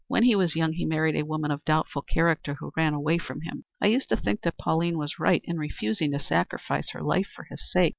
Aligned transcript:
When 0.07 0.23
he 0.23 0.35
was 0.35 0.55
young 0.55 0.73
he 0.73 0.83
married 0.83 1.15
a 1.15 1.21
woman 1.27 1.51
of 1.51 1.63
doubtful 1.63 2.01
character, 2.01 2.55
who 2.55 2.71
ran 2.75 2.95
away 2.95 3.19
from 3.19 3.41
him. 3.41 3.65
I 3.79 3.85
used 3.85 4.09
to 4.09 4.17
think 4.17 4.41
that 4.41 4.57
Pauline 4.57 4.97
was 4.97 5.19
right 5.19 5.41
in 5.45 5.59
refusing 5.59 6.11
to 6.13 6.19
sacrifice 6.19 6.89
her 6.93 7.03
life 7.03 7.27
for 7.35 7.43
his 7.51 7.71
sake. 7.71 7.89